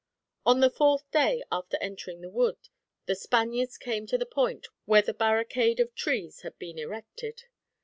[0.47, 2.57] On the fourth day after entering the wood,
[3.05, 7.43] the Spaniards came to the point where the barricade of trees had been erected.